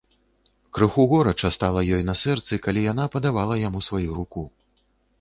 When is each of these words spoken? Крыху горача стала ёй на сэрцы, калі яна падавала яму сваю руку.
Крыху 0.77 1.05
горача 1.11 1.51
стала 1.59 1.85
ёй 1.99 2.03
на 2.09 2.15
сэрцы, 2.23 2.61
калі 2.65 2.89
яна 2.91 3.09
падавала 3.19 3.63
яму 3.69 3.87
сваю 3.93 4.11
руку. 4.21 4.43